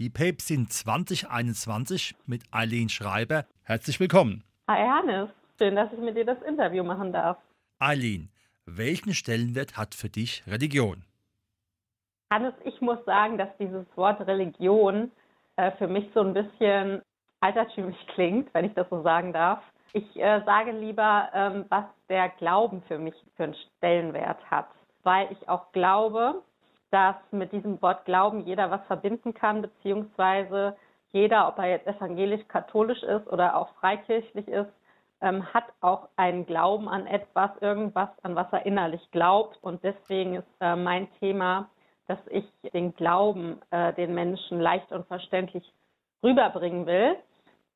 die 0.00 0.08
Päpstin 0.08 0.66
2021 0.66 2.16
mit 2.24 2.44
Eileen 2.50 2.88
Schreiber. 2.88 3.44
Herzlich 3.64 4.00
willkommen. 4.00 4.42
Hi 4.66 4.88
Hannes, 4.88 5.28
schön, 5.58 5.76
dass 5.76 5.92
ich 5.92 5.98
mit 5.98 6.16
dir 6.16 6.24
das 6.24 6.40
Interview 6.40 6.82
machen 6.82 7.12
darf. 7.12 7.36
Eileen, 7.78 8.30
welchen 8.64 9.12
Stellenwert 9.12 9.76
hat 9.76 9.94
für 9.94 10.08
dich 10.08 10.42
Religion? 10.46 11.04
Hannes, 12.32 12.54
ich 12.64 12.80
muss 12.80 13.04
sagen, 13.04 13.36
dass 13.36 13.50
dieses 13.58 13.84
Wort 13.94 14.26
Religion 14.26 15.10
äh, 15.56 15.70
für 15.72 15.86
mich 15.86 16.06
so 16.14 16.20
ein 16.20 16.32
bisschen 16.32 17.02
altertümlich 17.40 17.98
klingt, 18.14 18.54
wenn 18.54 18.64
ich 18.64 18.72
das 18.72 18.88
so 18.88 19.02
sagen 19.02 19.34
darf. 19.34 19.62
Ich 19.92 20.16
äh, 20.16 20.40
sage 20.46 20.70
lieber, 20.70 21.28
ähm, 21.34 21.66
was 21.68 21.84
der 22.08 22.30
Glauben 22.30 22.82
für 22.88 22.98
mich 22.98 23.14
für 23.36 23.44
einen 23.44 23.56
Stellenwert 23.76 24.50
hat, 24.50 24.68
weil 25.02 25.30
ich 25.30 25.46
auch 25.46 25.70
glaube, 25.72 26.42
dass 26.90 27.16
mit 27.30 27.52
diesem 27.52 27.80
Wort 27.82 28.04
Glauben 28.04 28.40
jeder 28.40 28.70
was 28.70 28.84
verbinden 28.86 29.34
kann, 29.34 29.62
beziehungsweise 29.62 30.76
jeder, 31.12 31.48
ob 31.48 31.58
er 31.58 31.70
jetzt 31.70 31.86
evangelisch-katholisch 31.86 33.02
ist 33.02 33.26
oder 33.28 33.56
auch 33.56 33.68
freikirchlich 33.80 34.46
ist, 34.48 34.70
ähm, 35.20 35.52
hat 35.52 35.64
auch 35.80 36.08
einen 36.16 36.46
Glauben 36.46 36.88
an 36.88 37.06
etwas, 37.06 37.50
irgendwas, 37.60 38.08
an 38.22 38.36
was 38.36 38.46
er 38.52 38.64
innerlich 38.64 39.10
glaubt. 39.10 39.58
Und 39.62 39.82
deswegen 39.84 40.36
ist 40.36 40.46
äh, 40.60 40.76
mein 40.76 41.08
Thema, 41.18 41.68
dass 42.06 42.18
ich 42.28 42.44
den 42.72 42.94
Glauben 42.94 43.60
äh, 43.70 43.92
den 43.94 44.14
Menschen 44.14 44.60
leicht 44.60 44.90
und 44.92 45.06
verständlich 45.06 45.64
rüberbringen 46.22 46.86
will 46.86 47.16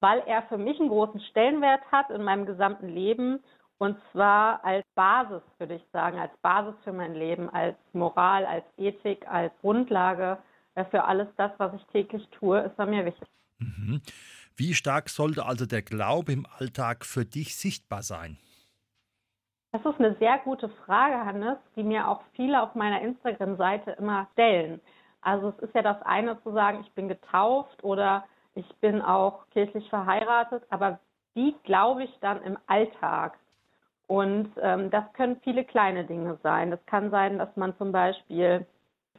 weil 0.04 0.22
er 0.26 0.42
für 0.42 0.58
mich 0.58 0.78
einen 0.78 0.90
großen 0.90 1.18
Stellenwert 1.30 1.80
hat 1.90 2.10
in 2.10 2.22
meinem 2.22 2.44
gesamten 2.44 2.90
Leben 2.90 3.42
und 3.78 3.96
zwar 4.12 4.64
als 4.64 4.86
Basis, 4.94 5.42
würde 5.58 5.74
ich 5.74 5.84
sagen, 5.92 6.18
als 6.18 6.32
Basis 6.42 6.74
für 6.84 6.92
mein 6.92 7.14
Leben, 7.14 7.50
als 7.50 7.76
Moral, 7.92 8.46
als 8.46 8.64
Ethik, 8.76 9.26
als 9.28 9.52
Grundlage 9.60 10.38
für 10.90 11.04
alles 11.04 11.28
das, 11.36 11.52
was 11.58 11.74
ich 11.74 11.84
täglich 11.86 12.28
tue, 12.30 12.60
ist 12.60 12.78
er 12.78 12.86
mir 12.86 13.04
wichtig. 13.04 13.28
Mhm. 13.58 14.00
Wie 14.56 14.74
stark 14.74 15.08
sollte 15.08 15.46
also 15.46 15.66
der 15.66 15.82
Glaube 15.82 16.32
im 16.32 16.46
Alltag 16.58 17.04
für 17.04 17.24
dich 17.24 17.56
sichtbar 17.56 18.02
sein? 18.02 18.38
Das 19.72 19.84
ist 19.84 19.98
eine 19.98 20.14
sehr 20.16 20.38
gute 20.38 20.68
Frage, 20.68 21.24
Hannes, 21.24 21.58
die 21.74 21.82
mir 21.82 22.06
auch 22.08 22.22
viele 22.34 22.62
auf 22.62 22.76
meiner 22.76 23.00
Instagram-Seite 23.00 23.92
immer 23.92 24.28
stellen. 24.32 24.80
Also 25.20 25.48
es 25.48 25.58
ist 25.68 25.74
ja 25.74 25.82
das 25.82 26.00
eine 26.02 26.40
zu 26.42 26.52
sagen, 26.52 26.80
ich 26.86 26.92
bin 26.92 27.08
getauft 27.08 27.82
oder 27.82 28.24
ich 28.54 28.68
bin 28.76 29.02
auch 29.02 29.48
kirchlich 29.50 29.88
verheiratet, 29.88 30.62
aber 30.70 31.00
wie 31.34 31.56
glaube 31.64 32.04
ich 32.04 32.18
dann 32.20 32.40
im 32.42 32.56
Alltag? 32.66 33.36
Und 34.06 34.50
ähm, 34.60 34.90
das 34.90 35.04
können 35.14 35.40
viele 35.42 35.64
kleine 35.64 36.04
Dinge 36.04 36.38
sein. 36.42 36.70
Das 36.70 36.84
kann 36.86 37.10
sein, 37.10 37.38
dass 37.38 37.54
man 37.56 37.76
zum 37.78 37.92
Beispiel 37.92 38.66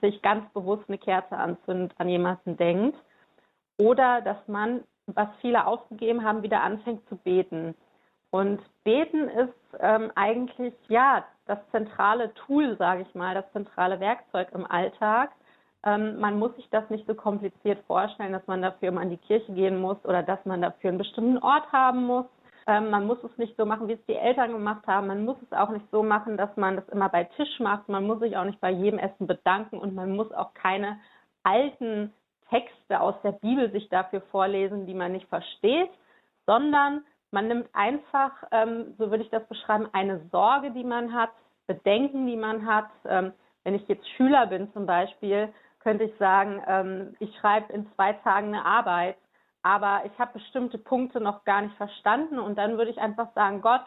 sich 0.01 0.21
ganz 0.21 0.47
bewusst 0.53 0.83
eine 0.87 0.97
Kerze 0.97 1.35
anzündet, 1.35 1.93
an 1.97 2.09
jemanden 2.09 2.57
denkt. 2.57 2.97
Oder 3.77 4.21
dass 4.21 4.37
man, 4.47 4.83
was 5.07 5.27
viele 5.41 5.65
aufgegeben 5.65 6.23
haben, 6.23 6.43
wieder 6.43 6.61
anfängt 6.61 7.07
zu 7.09 7.15
beten. 7.15 7.75
Und 8.29 8.61
beten 8.83 9.29
ist 9.29 9.53
ähm, 9.79 10.11
eigentlich 10.15 10.73
ja 10.87 11.25
das 11.45 11.59
zentrale 11.71 12.33
Tool, 12.33 12.75
sage 12.77 13.03
ich 13.03 13.15
mal, 13.15 13.33
das 13.33 13.51
zentrale 13.53 13.99
Werkzeug 13.99 14.49
im 14.53 14.69
Alltag, 14.69 15.31
ähm, 15.85 16.19
man 16.19 16.39
muss 16.39 16.55
sich 16.55 16.67
das 16.71 16.89
nicht 16.89 17.05
so 17.05 17.13
kompliziert 17.13 17.79
vorstellen, 17.85 18.33
dass 18.33 18.45
man 18.47 18.61
dafür 18.61 18.89
immer 18.89 19.01
an 19.01 19.11
die 19.11 19.17
Kirche 19.17 19.53
gehen 19.53 19.79
muss 19.79 20.03
oder 20.03 20.23
dass 20.23 20.43
man 20.45 20.61
dafür 20.61 20.89
einen 20.89 20.97
bestimmten 20.97 21.37
Ort 21.37 21.71
haben 21.71 22.05
muss. 22.05 22.25
Ähm, 22.67 22.89
man 22.89 23.05
muss 23.05 23.23
es 23.23 23.37
nicht 23.37 23.55
so 23.57 23.65
machen, 23.65 23.87
wie 23.87 23.93
es 23.93 24.05
die 24.07 24.15
Eltern 24.15 24.51
gemacht 24.51 24.87
haben. 24.87 25.07
Man 25.07 25.23
muss 25.23 25.37
es 25.41 25.51
auch 25.51 25.69
nicht 25.69 25.85
so 25.91 26.01
machen, 26.01 26.37
dass 26.37 26.55
man 26.57 26.75
das 26.75 26.87
immer 26.89 27.09
bei 27.09 27.25
Tisch 27.25 27.59
macht. 27.59 27.89
Man 27.89 28.05
muss 28.07 28.19
sich 28.19 28.35
auch 28.37 28.45
nicht 28.45 28.59
bei 28.59 28.71
jedem 28.71 28.99
Essen 28.99 29.27
bedanken 29.27 29.77
und 29.77 29.93
man 29.93 30.15
muss 30.15 30.31
auch 30.31 30.53
keine 30.53 30.99
alten 31.43 32.11
Texte 32.49 32.99
aus 32.99 33.15
der 33.23 33.33
Bibel 33.33 33.71
sich 33.71 33.89
dafür 33.89 34.21
vorlesen, 34.31 34.85
die 34.85 34.93
man 34.93 35.11
nicht 35.11 35.27
versteht, 35.27 35.89
sondern 36.45 37.03
man 37.31 37.47
nimmt 37.47 37.69
einfach, 37.73 38.31
ähm, 38.51 38.95
so 38.97 39.11
würde 39.11 39.23
ich 39.23 39.29
das 39.29 39.45
beschreiben, 39.47 39.89
eine 39.93 40.21
Sorge, 40.31 40.71
die 40.71 40.83
man 40.83 41.13
hat, 41.13 41.31
Bedenken, 41.67 42.27
die 42.27 42.37
man 42.37 42.65
hat. 42.65 42.89
Ähm, 43.07 43.33
wenn 43.63 43.75
ich 43.75 43.87
jetzt 43.87 44.07
Schüler 44.11 44.47
bin 44.47 44.71
zum 44.73 44.85
Beispiel, 44.85 45.51
könnte 45.79 46.05
ich 46.05 46.17
sagen, 46.17 46.63
ähm, 46.67 47.15
ich 47.19 47.35
schreibe 47.39 47.73
in 47.73 47.91
zwei 47.95 48.13
Tagen 48.13 48.47
eine 48.47 48.63
Arbeit, 48.63 49.17
aber 49.65 50.03
ich 50.05 50.19
habe 50.19 50.33
bestimmte 50.33 50.77
Punkte 50.77 51.19
noch 51.19 51.43
gar 51.43 51.63
nicht 51.63 51.75
verstanden. 51.75 52.37
Und 52.37 52.55
dann 52.55 52.77
würde 52.77 52.91
ich 52.91 52.99
einfach 52.99 53.33
sagen, 53.33 53.61
Gott, 53.61 53.81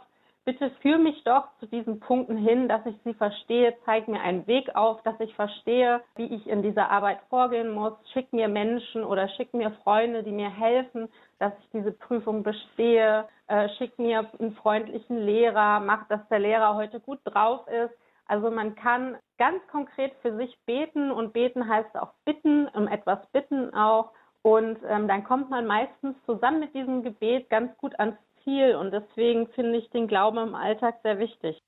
bitte 0.44 0.72
führe 0.82 0.98
mich 0.98 1.22
doch 1.22 1.44
zu 1.60 1.66
diesen 1.66 2.00
Punkten 2.00 2.36
hin, 2.36 2.68
dass 2.68 2.84
ich 2.84 2.96
sie 3.04 3.14
verstehe, 3.14 3.76
zeig 3.84 4.08
mir 4.08 4.20
einen 4.20 4.44
Weg 4.48 4.74
auf, 4.74 5.00
dass 5.04 5.20
ich 5.20 5.32
verstehe, 5.36 6.00
wie 6.16 6.34
ich 6.34 6.48
in 6.48 6.62
dieser 6.62 6.90
Arbeit 6.90 7.20
vorgehen 7.30 7.70
muss, 7.70 7.92
schick 8.12 8.32
mir 8.32 8.48
Menschen 8.48 9.04
oder 9.04 9.28
schick 9.28 9.54
mir 9.54 9.70
Freunde, 9.84 10.24
die 10.24 10.32
mir 10.32 10.50
helfen, 10.50 11.08
dass 11.38 11.52
ich 11.60 11.70
diese 11.72 11.92
Prüfung 11.92 12.42
bestehe, 12.42 13.28
äh, 13.46 13.68
schick 13.78 13.96
mir 14.00 14.26
einen 14.40 14.56
freundlichen 14.56 15.18
Lehrer, 15.18 15.78
mach, 15.78 16.08
dass 16.08 16.26
der 16.28 16.40
Lehrer 16.40 16.74
heute 16.74 16.98
gut 16.98 17.20
drauf 17.24 17.68
ist, 17.68 17.94
also 18.28 18.50
man 18.50 18.74
kann 18.74 19.16
ganz 19.38 19.66
konkret 19.68 20.12
für 20.20 20.36
sich 20.36 20.56
beten. 20.66 21.10
Und 21.10 21.32
beten 21.32 21.66
heißt 21.66 21.96
auch 21.96 22.12
bitten, 22.24 22.68
um 22.68 22.86
etwas 22.86 23.18
bitten 23.32 23.74
auch. 23.74 24.12
Und 24.42 24.78
ähm, 24.88 25.08
dann 25.08 25.24
kommt 25.24 25.50
man 25.50 25.66
meistens 25.66 26.16
zusammen 26.24 26.60
mit 26.60 26.74
diesem 26.74 27.02
Gebet 27.02 27.50
ganz 27.50 27.76
gut 27.78 27.98
ans 27.98 28.16
Ziel. 28.44 28.76
Und 28.76 28.92
deswegen 28.92 29.48
finde 29.48 29.78
ich 29.78 29.90
den 29.90 30.06
Glauben 30.08 30.38
im 30.38 30.54
Alltag 30.54 31.00
sehr 31.02 31.18
wichtig. 31.18 31.58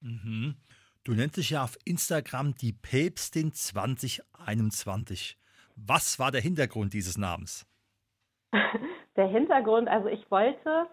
Mhm. 0.00 0.56
Du 1.04 1.12
nennst 1.12 1.36
dich 1.36 1.50
ja 1.50 1.62
auf 1.62 1.76
Instagram 1.84 2.54
die 2.54 2.72
Päpstin 2.72 3.52
2021. 3.52 5.38
Was 5.76 6.18
war 6.18 6.32
der 6.32 6.40
Hintergrund 6.40 6.94
dieses 6.94 7.18
Namens? 7.18 7.66
Der 9.16 9.28
Hintergrund, 9.28 9.88
also 9.88 10.08
ich 10.08 10.30
wollte 10.30 10.88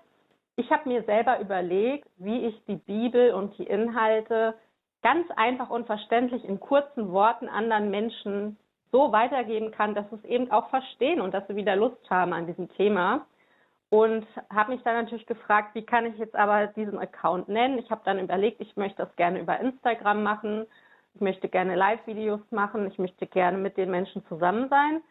ich 0.56 0.70
habe 0.72 0.88
mir 0.88 1.04
selber 1.04 1.40
überlegt, 1.40 2.08
wie 2.18 2.46
ich 2.46 2.64
die 2.66 2.76
Bibel 2.76 3.34
und 3.34 3.58
die 3.58 3.64
Inhalte 3.64 4.56
ganz 5.02 5.28
einfach 5.36 5.70
und 5.70 5.88
verständlich 5.88 6.44
in 6.46 6.60
kurzen 6.60 7.12
Worten 7.12 7.50
anderen 7.50 7.90
Menschen 7.90 8.58
so 8.94 9.12
weitergeben 9.12 9.72
kann, 9.72 9.96
dass 9.96 10.08
sie 10.12 10.18
es 10.18 10.24
eben 10.26 10.52
auch 10.52 10.70
verstehen 10.70 11.20
und 11.20 11.34
dass 11.34 11.46
sie 11.48 11.56
wieder 11.56 11.76
Lust 11.76 12.10
haben 12.10 12.32
an 12.32 12.46
diesem 12.46 12.70
Thema. 12.70 13.26
Und 13.90 14.26
habe 14.52 14.72
mich 14.72 14.84
dann 14.84 15.04
natürlich 15.04 15.26
gefragt, 15.26 15.76
wie 15.76 15.86
kann 15.86 16.06
ich 16.06 16.18
jetzt 16.18 16.36
aber 16.36 16.68
diesen 16.68 16.98
Account 16.98 17.50
nennen? 17.50 17.80
Ich 17.80 17.92
habe 17.92 18.02
dann 18.06 18.20
überlegt, 18.20 18.62
ich 18.62 18.76
möchte 18.76 19.04
das 19.04 19.16
gerne 19.16 19.40
über 19.40 19.60
Instagram 19.60 20.24
machen. 20.24 20.66
Ich 21.16 21.22
möchte 21.22 21.50
gerne 21.50 21.76
Live-Videos 21.76 22.40
machen. 22.52 22.88
Ich 22.88 22.98
möchte 22.98 23.28
gerne 23.28 23.58
mit 23.58 23.78
den 23.78 23.92
Menschen 23.92 24.26
zusammen 24.28 24.70
sein. 24.70 25.02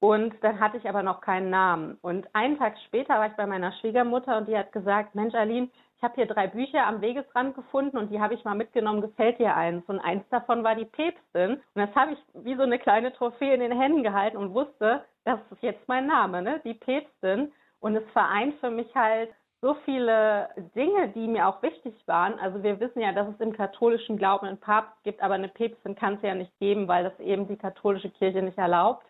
Und 0.00 0.32
dann 0.42 0.60
hatte 0.60 0.76
ich 0.76 0.88
aber 0.88 1.02
noch 1.02 1.20
keinen 1.20 1.50
Namen. 1.50 1.98
Und 2.02 2.28
einen 2.32 2.56
Tag 2.56 2.76
später 2.86 3.14
war 3.14 3.26
ich 3.26 3.32
bei 3.32 3.46
meiner 3.46 3.72
Schwiegermutter 3.72 4.38
und 4.38 4.46
die 4.46 4.56
hat 4.56 4.70
gesagt, 4.72 5.14
Mensch, 5.14 5.34
Aline, 5.34 5.68
ich 5.96 6.02
habe 6.04 6.14
hier 6.14 6.26
drei 6.26 6.46
Bücher 6.46 6.86
am 6.86 7.00
Wegesrand 7.00 7.56
gefunden 7.56 7.98
und 7.98 8.10
die 8.10 8.20
habe 8.20 8.34
ich 8.34 8.44
mal 8.44 8.54
mitgenommen, 8.54 9.00
gefällt 9.00 9.40
dir 9.40 9.56
eins? 9.56 9.84
Und 9.88 9.98
eins 9.98 10.22
davon 10.30 10.62
war 10.62 10.76
die 10.76 10.84
Päpstin. 10.84 11.54
Und 11.54 11.62
das 11.74 11.92
habe 11.96 12.12
ich 12.12 12.18
wie 12.34 12.54
so 12.54 12.62
eine 12.62 12.78
kleine 12.78 13.12
Trophäe 13.12 13.54
in 13.54 13.60
den 13.60 13.76
Händen 13.78 14.04
gehalten 14.04 14.36
und 14.36 14.54
wusste, 14.54 15.04
das 15.24 15.40
ist 15.50 15.62
jetzt 15.62 15.88
mein 15.88 16.06
Name, 16.06 16.42
ne? 16.42 16.60
die 16.62 16.74
Päpstin. 16.74 17.52
Und 17.80 17.96
es 17.96 18.08
vereint 18.12 18.54
für 18.60 18.70
mich 18.70 18.94
halt 18.94 19.30
so 19.60 19.74
viele 19.84 20.48
Dinge, 20.76 21.08
die 21.08 21.26
mir 21.26 21.48
auch 21.48 21.60
wichtig 21.62 21.94
waren. 22.06 22.38
Also 22.38 22.62
wir 22.62 22.78
wissen 22.78 23.00
ja, 23.00 23.10
dass 23.10 23.26
es 23.28 23.40
im 23.40 23.52
katholischen 23.52 24.16
Glauben 24.16 24.46
einen 24.46 24.60
Papst 24.60 25.02
gibt, 25.02 25.20
aber 25.20 25.34
eine 25.34 25.48
Päpstin 25.48 25.96
kann 25.96 26.14
es 26.14 26.22
ja 26.22 26.34
nicht 26.36 26.56
geben, 26.60 26.86
weil 26.86 27.02
das 27.02 27.18
eben 27.18 27.48
die 27.48 27.56
katholische 27.56 28.10
Kirche 28.10 28.40
nicht 28.40 28.58
erlaubt. 28.58 29.04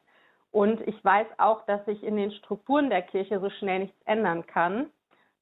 Und 0.50 0.81
ich 0.89 1.05
weiß 1.05 1.27
auch, 1.39 1.65
dass 1.67 1.85
sich 1.85 2.03
in 2.03 2.17
den 2.17 2.33
Strukturen 2.33 2.91
der 2.91 3.03
Kirche 3.03 3.41
so 3.41 3.50
schnell 3.50 3.81
nichts 3.81 4.00
ändern 4.06 4.47
kann. 4.47 4.91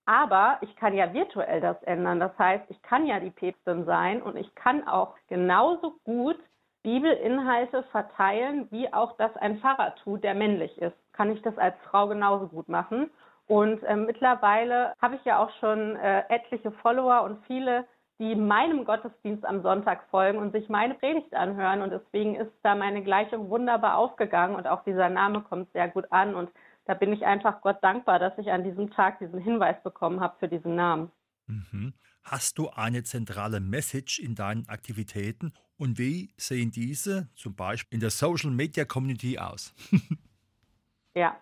Aber 0.04 0.58
ich 0.60 0.74
kann 0.76 0.94
ja 0.94 1.12
virtuell 1.12 1.60
das 1.60 1.82
ändern. 1.82 2.20
Das 2.20 2.36
heißt, 2.38 2.64
ich 2.68 2.80
kann 2.82 3.06
ja 3.06 3.18
die 3.18 3.30
Päpstin 3.30 3.84
sein 3.84 4.22
und 4.22 4.36
ich 4.36 4.54
kann 4.54 4.86
auch 4.86 5.16
genauso 5.28 5.94
gut 6.04 6.38
Bibelinhalte 6.82 7.82
verteilen, 7.90 8.68
wie 8.70 8.92
auch 8.92 9.16
das 9.16 9.36
ein 9.38 9.58
Pfarrer 9.58 9.96
tut, 10.04 10.22
der 10.22 10.34
männlich 10.34 10.78
ist. 10.78 10.96
Kann 11.12 11.32
ich 11.32 11.42
das 11.42 11.58
als 11.58 11.74
Frau 11.90 12.06
genauso 12.06 12.46
gut 12.46 12.68
machen. 12.68 13.10
Und 13.48 13.82
äh, 13.82 13.96
mittlerweile 13.96 14.94
habe 15.02 15.16
ich 15.16 15.24
ja 15.24 15.42
auch 15.42 15.50
schon 15.58 15.96
äh, 15.96 16.22
etliche 16.28 16.70
Follower 16.70 17.22
und 17.22 17.44
viele 17.46 17.84
die 18.18 18.34
meinem 18.34 18.84
Gottesdienst 18.84 19.44
am 19.44 19.62
Sonntag 19.62 20.08
folgen 20.10 20.38
und 20.38 20.52
sich 20.52 20.68
meine 20.68 20.94
Predigt 20.94 21.34
anhören. 21.34 21.82
Und 21.82 21.90
deswegen 21.90 22.34
ist 22.34 22.50
da 22.62 22.74
meine 22.74 23.02
Gleichung 23.02 23.50
wunderbar 23.50 23.98
aufgegangen 23.98 24.56
und 24.56 24.66
auch 24.66 24.84
dieser 24.84 25.10
Name 25.10 25.42
kommt 25.42 25.70
sehr 25.72 25.88
gut 25.88 26.10
an. 26.10 26.34
Und 26.34 26.50
da 26.86 26.94
bin 26.94 27.12
ich 27.12 27.26
einfach 27.26 27.60
Gott 27.60 27.78
dankbar, 27.82 28.18
dass 28.18 28.36
ich 28.38 28.50
an 28.50 28.64
diesem 28.64 28.90
Tag 28.90 29.18
diesen 29.18 29.38
Hinweis 29.38 29.82
bekommen 29.82 30.20
habe 30.20 30.36
für 30.38 30.48
diesen 30.48 30.74
Namen. 30.76 31.10
Mhm. 31.46 31.92
Hast 32.22 32.58
du 32.58 32.70
eine 32.70 33.04
zentrale 33.04 33.60
Message 33.60 34.18
in 34.18 34.34
deinen 34.34 34.68
Aktivitäten 34.68 35.52
und 35.78 35.98
wie 35.98 36.32
sehen 36.36 36.70
diese 36.70 37.28
zum 37.36 37.54
Beispiel 37.54 37.96
in 37.96 38.00
der 38.00 38.10
Social 38.10 38.50
Media 38.50 38.84
Community 38.84 39.38
aus? 39.38 39.74
ja, 41.14 41.36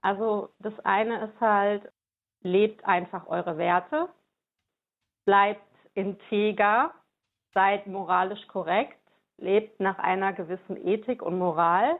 also 0.00 0.52
das 0.58 0.78
eine 0.80 1.26
ist 1.26 1.40
halt, 1.40 1.92
lebt 2.42 2.84
einfach 2.84 3.26
eure 3.26 3.58
Werte, 3.58 4.08
bleibt 5.26 5.65
integer, 5.96 6.92
seid 7.54 7.86
moralisch 7.86 8.46
korrekt, 8.48 8.98
lebt 9.38 9.80
nach 9.80 9.98
einer 9.98 10.32
gewissen 10.32 10.76
Ethik 10.86 11.22
und 11.22 11.38
Moral. 11.38 11.96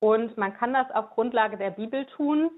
Und 0.00 0.36
man 0.36 0.54
kann 0.54 0.72
das 0.72 0.90
auf 0.90 1.10
Grundlage 1.10 1.56
der 1.56 1.70
Bibel 1.70 2.06
tun, 2.06 2.50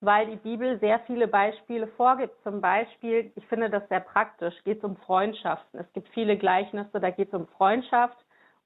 weil 0.00 0.26
die 0.26 0.36
Bibel 0.36 0.78
sehr 0.80 1.00
viele 1.00 1.28
Beispiele 1.28 1.86
vorgibt. 1.86 2.34
Zum 2.42 2.60
Beispiel, 2.60 3.32
ich 3.36 3.46
finde 3.46 3.70
das 3.70 3.88
sehr 3.88 4.00
praktisch, 4.00 4.54
geht 4.64 4.78
es 4.78 4.84
um 4.84 4.96
Freundschaften. 4.96 5.78
Es 5.78 5.90
gibt 5.92 6.08
viele 6.08 6.36
Gleichnisse, 6.36 7.00
da 7.00 7.10
geht 7.10 7.28
es 7.28 7.34
um 7.34 7.46
Freundschaft 7.46 8.18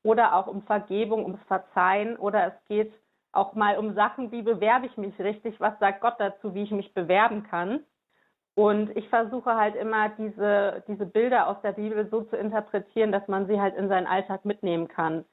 oder 0.03 0.35
auch 0.35 0.47
um 0.47 0.63
Vergebung, 0.63 1.25
ums 1.25 1.43
Verzeihen 1.47 2.17
oder 2.17 2.47
es 2.47 2.65
geht 2.69 2.93
auch 3.33 3.55
mal 3.55 3.77
um 3.77 3.95
Sachen, 3.95 4.33
wie 4.33 4.43
bewerbe 4.43 4.87
ich 4.87 4.97
mich 4.97 5.19
richtig, 5.19 5.61
was 5.61 5.79
sagt 5.79 6.01
Gott 6.01 6.15
dazu, 6.19 6.55
wie 6.55 6.63
ich 6.63 6.71
mich 6.71 6.95
bewerben 6.95 7.43
kann. 7.43 7.81
Und 8.57 8.97
ich 8.97 9.07
versuche 9.11 9.55
halt 9.55 9.77
immer 9.77 10.09
diese, 10.19 10.83
diese 10.89 11.05
Bilder 11.05 11.47
aus 11.47 11.61
der 11.63 11.73
Bibel 11.73 12.09
so 12.11 12.23
zu 12.23 12.37
interpretieren, 12.37 13.13
dass 13.13 13.29
man 13.29 13.47
sie 13.47 13.61
halt 13.61 13.77
in 13.77 13.89
seinen 13.89 14.07
Alltag 14.07 14.47
mitnehmen 14.47 14.89
kann. 14.89 15.27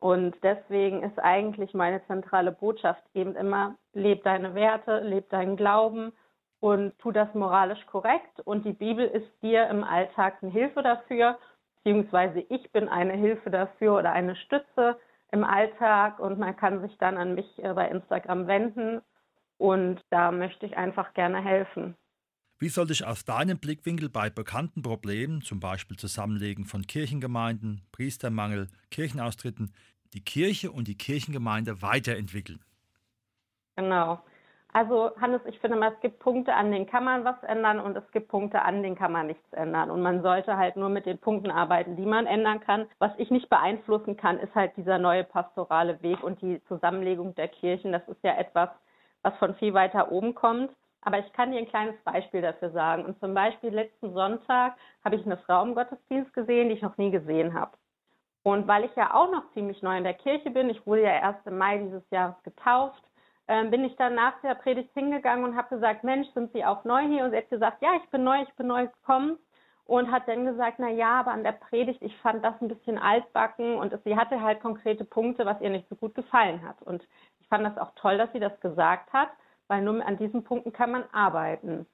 Und 0.00 0.34
deswegen 0.42 1.04
ist 1.04 1.18
eigentlich 1.20 1.72
meine 1.72 2.04
zentrale 2.06 2.50
Botschaft 2.50 3.02
eben 3.14 3.36
immer, 3.36 3.76
leb 3.92 4.24
deine 4.24 4.56
Werte, 4.56 4.98
leb 4.98 5.30
deinen 5.30 5.56
Glauben 5.56 6.12
und 6.58 6.98
tu 6.98 7.12
das 7.12 7.32
moralisch 7.34 7.86
korrekt. 7.86 8.40
Und 8.44 8.66
die 8.66 8.72
Bibel 8.72 9.06
ist 9.06 9.30
dir 9.40 9.68
im 9.68 9.84
Alltag 9.84 10.38
eine 10.42 10.50
Hilfe 10.50 10.82
dafür, 10.82 11.38
beziehungsweise 11.76 12.40
ich 12.40 12.72
bin 12.72 12.88
eine 12.88 13.12
Hilfe 13.12 13.50
dafür 13.50 13.96
oder 13.98 14.10
eine 14.10 14.34
Stütze 14.34 14.98
im 15.30 15.44
Alltag 15.44 16.18
und 16.18 16.40
man 16.40 16.56
kann 16.56 16.80
sich 16.80 16.98
dann 16.98 17.18
an 17.18 17.36
mich 17.36 17.46
äh, 17.62 17.72
bei 17.72 17.88
Instagram 17.88 18.48
wenden 18.48 19.00
und 19.58 20.00
da 20.10 20.32
möchte 20.32 20.66
ich 20.66 20.76
einfach 20.76 21.14
gerne 21.14 21.40
helfen. 21.40 21.96
Wie 22.58 22.68
soll 22.68 22.86
sich 22.86 23.04
aus 23.04 23.24
deinem 23.24 23.58
Blickwinkel 23.58 24.08
bei 24.08 24.30
bekannten 24.30 24.82
Problemen, 24.82 25.42
zum 25.42 25.58
Beispiel 25.58 25.96
Zusammenlegen 25.96 26.64
von 26.64 26.86
Kirchengemeinden, 26.86 27.82
Priestermangel, 27.90 28.68
Kirchenaustritten, 28.90 29.74
die 30.12 30.24
Kirche 30.24 30.70
und 30.70 30.86
die 30.86 30.96
Kirchengemeinde 30.96 31.82
weiterentwickeln? 31.82 32.60
Genau. 33.76 34.22
Also 34.72 35.12
Hannes, 35.20 35.40
ich 35.46 35.58
finde 35.60 35.76
mal, 35.76 35.92
es 35.92 36.00
gibt 36.00 36.18
Punkte, 36.18 36.54
an 36.54 36.72
denen 36.72 36.86
kann 36.86 37.04
man 37.04 37.24
was 37.24 37.40
ändern 37.44 37.78
und 37.78 37.96
es 37.96 38.10
gibt 38.10 38.28
Punkte, 38.28 38.62
an 38.62 38.82
denen 38.82 38.96
kann 38.96 39.12
man 39.12 39.28
nichts 39.28 39.52
ändern. 39.52 39.90
Und 39.90 40.02
man 40.02 40.22
sollte 40.22 40.56
halt 40.56 40.76
nur 40.76 40.88
mit 40.88 41.06
den 41.06 41.18
Punkten 41.18 41.50
arbeiten, 41.50 41.96
die 41.96 42.06
man 42.06 42.26
ändern 42.26 42.60
kann. 42.60 42.86
Was 42.98 43.12
ich 43.18 43.30
nicht 43.30 43.48
beeinflussen 43.48 44.16
kann, 44.16 44.38
ist 44.38 44.54
halt 44.54 44.76
dieser 44.76 44.98
neue 44.98 45.22
pastorale 45.22 46.02
Weg 46.02 46.22
und 46.24 46.42
die 46.42 46.60
Zusammenlegung 46.66 47.36
der 47.36 47.48
Kirchen. 47.48 47.92
Das 47.92 48.06
ist 48.08 48.22
ja 48.24 48.36
etwas, 48.36 48.68
was 49.22 49.36
von 49.38 49.54
viel 49.56 49.74
weiter 49.74 50.10
oben 50.10 50.34
kommt. 50.34 50.70
Aber 51.04 51.18
ich 51.18 51.32
kann 51.34 51.52
dir 51.52 51.58
ein 51.58 51.68
kleines 51.68 52.00
Beispiel 52.02 52.40
dafür 52.40 52.70
sagen. 52.70 53.04
Und 53.04 53.20
zum 53.20 53.34
Beispiel 53.34 53.70
letzten 53.70 54.14
Sonntag 54.14 54.74
habe 55.04 55.16
ich 55.16 55.24
eine 55.24 55.36
Frau 55.36 55.62
im 55.62 55.74
Gottesdienst 55.74 56.32
gesehen, 56.32 56.68
die 56.68 56.76
ich 56.76 56.82
noch 56.82 56.96
nie 56.96 57.10
gesehen 57.10 57.54
habe. 57.54 57.72
Und 58.42 58.66
weil 58.66 58.84
ich 58.84 58.94
ja 58.96 59.14
auch 59.14 59.30
noch 59.30 59.50
ziemlich 59.52 59.82
neu 59.82 59.96
in 59.96 60.04
der 60.04 60.14
Kirche 60.14 60.50
bin, 60.50 60.70
ich 60.70 60.86
wurde 60.86 61.02
ja 61.02 61.12
erst 61.12 61.46
im 61.46 61.58
Mai 61.58 61.78
dieses 61.78 62.02
Jahres 62.10 62.42
getauft, 62.42 63.02
ähm, 63.48 63.70
bin 63.70 63.84
ich 63.84 63.94
dann 63.96 64.14
nach 64.14 64.40
der 64.42 64.54
Predigt 64.54 64.92
hingegangen 64.94 65.44
und 65.44 65.56
habe 65.56 65.74
gesagt, 65.74 66.04
Mensch, 66.04 66.28
sind 66.34 66.52
Sie 66.52 66.64
auch 66.64 66.84
neu 66.84 67.02
hier? 67.06 67.24
Und 67.24 67.30
sie 67.30 67.36
hat 67.36 67.50
gesagt, 67.50 67.82
ja, 67.82 67.90
ich 68.02 68.10
bin 68.10 68.24
neu, 68.24 68.42
ich 68.42 68.54
bin 68.54 68.66
neu 68.66 68.86
gekommen. 68.86 69.38
Und 69.86 70.10
hat 70.10 70.26
dann 70.28 70.46
gesagt, 70.46 70.78
na 70.78 70.88
ja, 70.88 71.20
aber 71.20 71.32
an 71.32 71.44
der 71.44 71.52
Predigt, 71.52 72.00
ich 72.00 72.16
fand 72.18 72.42
das 72.42 72.54
ein 72.62 72.68
bisschen 72.68 72.96
altbacken 72.96 73.76
und 73.76 73.94
sie 74.02 74.16
hatte 74.16 74.40
halt 74.40 74.60
konkrete 74.60 75.04
Punkte, 75.04 75.44
was 75.44 75.60
ihr 75.60 75.68
nicht 75.68 75.86
so 75.90 75.94
gut 75.94 76.14
gefallen 76.14 76.66
hat. 76.66 76.80
Und 76.80 77.06
ich 77.38 77.46
fand 77.48 77.66
das 77.66 77.76
auch 77.76 77.90
toll, 77.96 78.16
dass 78.16 78.32
sie 78.32 78.40
das 78.40 78.58
gesagt 78.60 79.12
hat 79.12 79.28
weil 79.68 79.82
nur 79.82 80.04
an 80.06 80.16
diesen 80.16 80.44
Punkten 80.44 80.72
kann 80.72 80.90
man 80.90 81.04
arbeiten. 81.12 81.86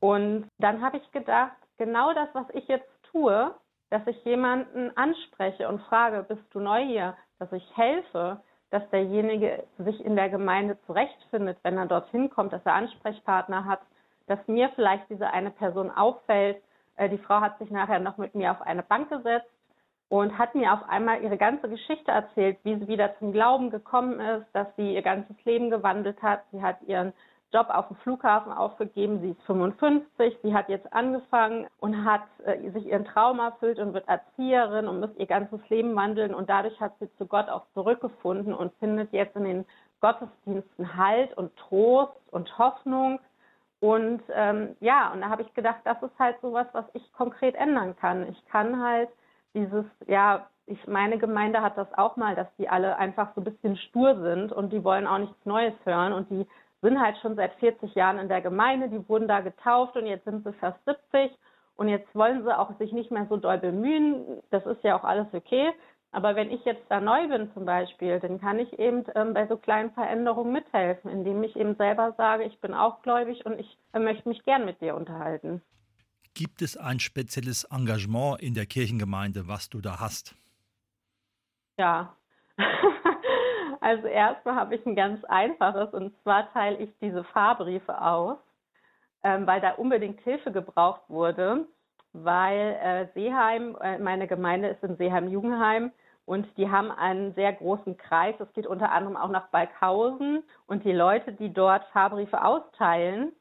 Und 0.00 0.48
dann 0.58 0.82
habe 0.82 0.98
ich 0.98 1.12
gedacht, 1.12 1.56
genau 1.78 2.12
das, 2.12 2.28
was 2.32 2.46
ich 2.54 2.66
jetzt 2.68 2.90
tue, 3.10 3.54
dass 3.90 4.06
ich 4.06 4.24
jemanden 4.24 4.96
anspreche 4.96 5.68
und 5.68 5.82
frage, 5.82 6.24
bist 6.24 6.42
du 6.50 6.60
neu 6.60 6.84
hier, 6.84 7.16
dass 7.38 7.52
ich 7.52 7.76
helfe, 7.76 8.40
dass 8.70 8.88
derjenige 8.90 9.64
sich 9.78 10.02
in 10.04 10.16
der 10.16 10.30
Gemeinde 10.30 10.78
zurechtfindet, 10.86 11.58
wenn 11.62 11.76
er 11.76 11.86
dorthin 11.86 12.30
kommt, 12.30 12.52
dass 12.52 12.64
er 12.64 12.74
Ansprechpartner 12.74 13.66
hat, 13.66 13.80
dass 14.26 14.38
mir 14.48 14.70
vielleicht 14.70 15.10
diese 15.10 15.28
eine 15.28 15.50
Person 15.50 15.90
auffällt. 15.90 16.62
Äh, 16.96 17.10
die 17.10 17.18
Frau 17.18 17.40
hat 17.40 17.58
sich 17.58 17.70
nachher 17.70 17.98
noch 17.98 18.16
mit 18.16 18.34
mir 18.34 18.50
auf 18.52 18.62
eine 18.62 18.82
Bank 18.82 19.10
gesetzt 19.10 19.50
und 20.12 20.36
hat 20.36 20.54
mir 20.54 20.74
auf 20.74 20.86
einmal 20.90 21.22
ihre 21.22 21.38
ganze 21.38 21.70
Geschichte 21.70 22.10
erzählt, 22.10 22.58
wie 22.64 22.74
sie 22.74 22.86
wieder 22.86 23.18
zum 23.18 23.32
Glauben 23.32 23.70
gekommen 23.70 24.20
ist, 24.20 24.44
dass 24.52 24.66
sie 24.76 24.92
ihr 24.94 25.00
ganzes 25.00 25.42
Leben 25.46 25.70
gewandelt 25.70 26.22
hat. 26.22 26.42
Sie 26.52 26.60
hat 26.60 26.82
ihren 26.82 27.14
Job 27.50 27.70
auf 27.70 27.88
dem 27.88 27.96
Flughafen 27.96 28.52
aufgegeben. 28.52 29.22
Sie 29.22 29.30
ist 29.30 29.42
55. 29.44 30.36
Sie 30.42 30.52
hat 30.52 30.68
jetzt 30.68 30.92
angefangen 30.92 31.66
und 31.80 32.04
hat 32.04 32.24
äh, 32.44 32.70
sich 32.72 32.84
ihren 32.88 33.06
Traum 33.06 33.38
erfüllt 33.38 33.78
und 33.78 33.94
wird 33.94 34.06
Erzieherin 34.06 34.86
und 34.86 35.00
muss 35.00 35.16
ihr 35.16 35.24
ganzes 35.24 35.66
Leben 35.70 35.96
wandeln. 35.96 36.34
Und 36.34 36.50
dadurch 36.50 36.78
hat 36.78 36.92
sie 37.00 37.10
zu 37.16 37.24
Gott 37.24 37.48
auch 37.48 37.64
zurückgefunden 37.72 38.52
und 38.52 38.70
findet 38.80 39.14
jetzt 39.14 39.34
in 39.34 39.44
den 39.44 39.64
Gottesdiensten 40.02 40.94
Halt 40.94 41.34
und 41.38 41.56
Trost 41.56 42.12
und 42.30 42.58
Hoffnung. 42.58 43.18
Und 43.80 44.20
ähm, 44.34 44.76
ja, 44.80 45.10
und 45.10 45.22
da 45.22 45.30
habe 45.30 45.40
ich 45.40 45.54
gedacht, 45.54 45.80
das 45.84 46.02
ist 46.02 46.18
halt 46.18 46.38
sowas, 46.42 46.66
was 46.72 46.84
ich 46.92 47.12
konkret 47.14 47.54
ändern 47.54 47.96
kann. 47.96 48.28
Ich 48.28 48.44
kann 48.44 48.78
halt 48.78 49.08
dieses, 49.54 49.84
ja, 50.06 50.48
ich 50.66 50.86
meine 50.86 51.18
Gemeinde 51.18 51.60
hat 51.60 51.76
das 51.76 51.92
auch 51.94 52.16
mal, 52.16 52.34
dass 52.34 52.48
die 52.56 52.68
alle 52.68 52.96
einfach 52.96 53.34
so 53.34 53.40
ein 53.40 53.44
bisschen 53.44 53.76
stur 53.76 54.20
sind 54.20 54.52
und 54.52 54.72
die 54.72 54.84
wollen 54.84 55.06
auch 55.06 55.18
nichts 55.18 55.44
Neues 55.44 55.74
hören 55.84 56.12
und 56.12 56.30
die 56.30 56.46
sind 56.82 57.00
halt 57.00 57.16
schon 57.18 57.36
seit 57.36 57.54
40 57.54 57.94
Jahren 57.94 58.18
in 58.18 58.28
der 58.28 58.40
Gemeinde, 58.40 58.88
die 58.88 59.08
wurden 59.08 59.28
da 59.28 59.40
getauft 59.40 59.96
und 59.96 60.06
jetzt 60.06 60.24
sind 60.24 60.44
sie 60.44 60.52
fast 60.54 60.78
70 60.84 61.36
und 61.76 61.88
jetzt 61.88 62.14
wollen 62.14 62.42
sie 62.42 62.56
auch 62.56 62.76
sich 62.78 62.92
nicht 62.92 63.10
mehr 63.10 63.26
so 63.28 63.36
doll 63.36 63.58
bemühen. 63.58 64.42
Das 64.50 64.66
ist 64.66 64.82
ja 64.82 64.98
auch 64.98 65.04
alles 65.04 65.28
okay. 65.32 65.72
Aber 66.12 66.36
wenn 66.36 66.50
ich 66.50 66.62
jetzt 66.64 66.84
da 66.90 67.00
neu 67.00 67.26
bin 67.28 67.50
zum 67.54 67.64
Beispiel, 67.64 68.20
dann 68.20 68.38
kann 68.38 68.58
ich 68.58 68.78
eben 68.78 69.04
ähm, 69.14 69.32
bei 69.32 69.46
so 69.46 69.56
kleinen 69.56 69.92
Veränderungen 69.92 70.52
mithelfen, 70.52 71.10
indem 71.10 71.42
ich 71.42 71.56
eben 71.56 71.74
selber 71.76 72.12
sage, 72.18 72.44
ich 72.44 72.60
bin 72.60 72.74
auch 72.74 73.00
gläubig 73.00 73.46
und 73.46 73.58
ich 73.58 73.78
äh, 73.94 73.98
möchte 73.98 74.28
mich 74.28 74.44
gern 74.44 74.66
mit 74.66 74.80
dir 74.82 74.94
unterhalten. 74.94 75.62
Gibt 76.34 76.62
es 76.62 76.76
ein 76.78 76.98
spezielles 76.98 77.64
Engagement 77.64 78.40
in 78.40 78.54
der 78.54 78.64
Kirchengemeinde, 78.64 79.48
was 79.48 79.68
du 79.68 79.80
da 79.80 80.00
hast? 80.00 80.34
Ja. 81.78 82.16
also 83.80 84.06
erstmal 84.06 84.54
habe 84.54 84.74
ich 84.74 84.86
ein 84.86 84.96
ganz 84.96 85.22
einfaches 85.24 85.92
und 85.92 86.14
zwar 86.22 86.50
teile 86.52 86.78
ich 86.78 86.90
diese 87.02 87.24
Fahrbriefe 87.24 88.00
aus, 88.00 88.38
ähm, 89.22 89.46
weil 89.46 89.60
da 89.60 89.72
unbedingt 89.72 90.20
Hilfe 90.22 90.52
gebraucht 90.52 91.02
wurde, 91.08 91.66
weil 92.14 92.78
äh, 92.82 93.06
Seeheim, 93.14 93.76
äh, 93.82 93.98
meine 93.98 94.26
Gemeinde 94.26 94.68
ist 94.68 94.82
in 94.82 94.96
Seeheim-Jugendheim 94.96 95.92
und 96.24 96.46
die 96.56 96.70
haben 96.70 96.90
einen 96.90 97.34
sehr 97.34 97.52
großen 97.52 97.96
Kreis. 97.96 98.34
Es 98.38 98.52
geht 98.54 98.66
unter 98.66 98.90
anderem 98.90 99.16
auch 99.16 99.30
nach 99.30 99.48
Balkhausen 99.48 100.44
und 100.66 100.84
die 100.84 100.92
Leute, 100.92 101.32
die 101.32 101.52
dort 101.52 101.84
Fahrbriefe 101.92 102.42
austeilen, 102.42 103.32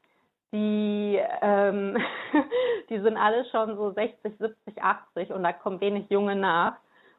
die, 0.51 1.19
ähm, 1.41 1.97
die 2.89 2.99
sind 2.99 3.17
alle 3.17 3.45
schon 3.45 3.75
so 3.75 3.91
60, 3.91 4.37
70, 4.37 4.81
80 4.81 5.31
und 5.31 5.43
da 5.43 5.53
kommen 5.53 5.81
wenig 5.81 6.09
Junge 6.09 6.35
nach. 6.35 6.75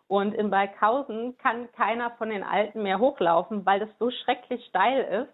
Und 0.09 0.35
in 0.35 0.51
Balkhausen 0.51 1.39
kann 1.39 1.73
keiner 1.73 2.11
von 2.13 2.29
den 2.29 2.43
Alten 2.43 2.83
mehr 2.83 2.99
hochlaufen, 2.99 3.65
weil 3.65 3.81
das 3.81 3.89
so 3.99 4.11
schrecklich 4.11 4.65
steil 4.67 5.25
ist. 5.25 5.33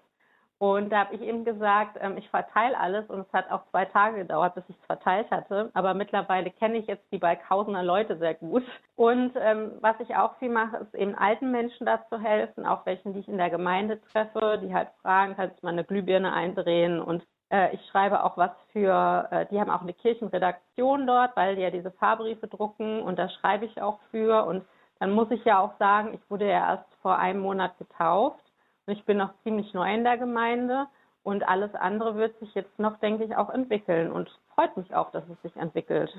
Und 0.59 0.90
da 0.90 0.99
habe 0.99 1.14
ich 1.14 1.23
eben 1.23 1.45
gesagt, 1.45 1.99
ähm, 2.00 2.17
ich 2.17 2.28
verteile 2.31 2.78
alles 2.78 3.09
und 3.09 3.21
es 3.21 3.33
hat 3.33 3.49
auch 3.50 3.62
zwei 3.71 3.85
Tage 3.85 4.19
gedauert, 4.19 4.57
bis 4.57 4.64
ich 4.69 4.76
es 4.76 4.87
verteilt 4.87 5.31
hatte. 5.31 5.71
Aber 5.75 5.95
mittlerweile 5.95 6.50
kenne 6.50 6.78
ich 6.78 6.87
jetzt 6.88 7.05
die 7.12 7.19
Balkhausener 7.19 7.85
Leute 7.85 8.19
sehr 8.19 8.35
gut. 8.35 8.64
Und 8.97 9.33
ähm, 9.37 9.73
was 9.81 9.95
ich 10.00 10.17
auch 10.17 10.37
viel 10.38 10.49
mache, 10.49 10.78
ist 10.78 10.95
eben 10.97 11.14
alten 11.14 11.52
Menschen 11.52 11.87
dazu 11.87 12.19
helfen, 12.21 12.67
auch 12.67 12.87
welchen, 12.87 13.14
die 13.14 13.21
ich 13.21 13.28
in 13.28 13.38
der 13.38 13.50
Gemeinde 13.50 14.00
treffe, 14.12 14.61
die 14.61 14.75
halt 14.75 14.88
fragen, 15.02 15.37
kannst 15.37 15.62
du 15.62 15.67
mal 15.67 15.73
eine 15.73 15.85
Glühbirne 15.85 16.33
eindrehen 16.33 17.00
und 17.00 17.25
äh, 17.50 17.75
ich 17.75 17.81
schreibe 17.90 18.23
auch 18.25 18.37
was 18.37 18.50
für, 18.73 19.28
äh, 19.31 19.47
die 19.50 19.61
haben 19.61 19.71
auch 19.71 19.83
eine 19.83 19.95
Kirchenredaktion 19.95 21.07
dort, 21.07 21.37
weil 21.37 21.57
die 21.57 21.62
ja 21.62 21.71
diese 21.71 21.90
Fahrbriefe 21.93 22.47
drucken 22.49 23.02
und 23.02 23.19
da 23.19 23.28
schreibe 23.28 23.64
ich 23.64 23.81
auch 23.81 23.99
für. 24.11 24.45
Und 24.45 24.64
dann 25.00 25.12
muss 25.12 25.31
ich 25.31 25.45
ja 25.45 25.59
auch 25.59 25.78
sagen, 25.78 26.14
ich 26.14 26.21
wurde 26.31 26.47
ja 26.47 26.75
erst 26.75 26.95
vor 27.02 27.19
einem 27.19 27.40
Monat 27.40 27.78
getauft 27.78 28.45
und 28.87 28.95
ich 28.95 29.05
bin 29.05 29.17
noch 29.17 29.33
ziemlich 29.43 29.73
neu 29.73 29.93
in 29.93 30.05
der 30.05 30.19
Gemeinde 30.19 30.87
und 31.23 31.47
alles 31.47 31.75
andere 31.75 32.17
wird 32.17 32.38
sich 32.40 32.55
jetzt 32.55 32.78
noch, 32.78 32.99
denke 33.00 33.25
ich, 33.25 33.37
auch 33.37 33.50
entwickeln 33.50 34.11
und 34.11 34.31
freut 34.55 34.76
mich 34.76 34.95
auch, 34.95 35.11
dass 35.12 35.25
es 35.28 35.40
sich 35.43 35.57
entwickelt. 35.57 36.11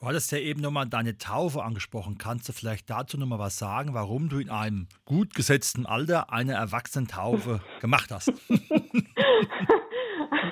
Du 0.00 0.06
hattest 0.06 0.30
ja 0.30 0.38
eben 0.38 0.60
nochmal 0.60 0.86
deine 0.86 1.18
Taufe 1.18 1.64
angesprochen. 1.64 2.18
Kannst 2.18 2.48
du 2.48 2.52
vielleicht 2.52 2.88
dazu 2.88 3.18
nochmal 3.18 3.40
was 3.40 3.58
sagen, 3.58 3.94
warum 3.94 4.28
du 4.28 4.38
in 4.38 4.48
einem 4.48 4.86
gut 5.04 5.34
gesetzten 5.34 5.86
Alter 5.86 6.32
eine 6.32 6.52
Erwachsenentaufe 6.52 7.60
gemacht 7.80 8.12
hast? 8.12 8.32